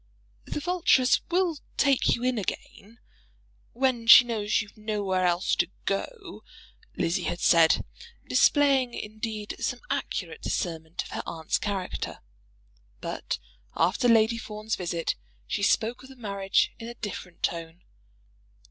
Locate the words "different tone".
16.95-17.83